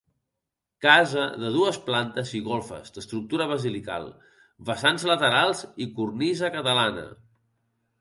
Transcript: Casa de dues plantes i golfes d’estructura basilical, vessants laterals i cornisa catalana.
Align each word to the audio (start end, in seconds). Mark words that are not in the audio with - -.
Casa 0.85 1.25
de 1.43 1.51
dues 1.55 1.77
plantes 1.89 2.31
i 2.41 2.41
golfes 2.49 2.91
d’estructura 2.97 3.49
basilical, 3.53 4.11
vessants 4.73 5.09
laterals 5.13 5.65
i 5.87 5.91
cornisa 6.01 6.55
catalana. 6.61 7.11